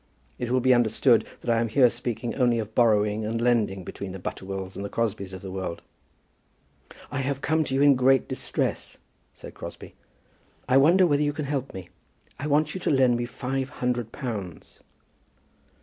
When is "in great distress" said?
7.83-8.97